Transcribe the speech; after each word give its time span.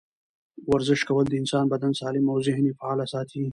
ورزش 0.73 0.99
کول 1.07 1.25
د 1.29 1.33
انسان 1.41 1.65
بدن 1.73 1.91
سالم 1.99 2.25
او 2.31 2.37
ذهن 2.47 2.63
یې 2.67 2.77
فعاله 2.79 3.05
ساتي. 3.13 3.41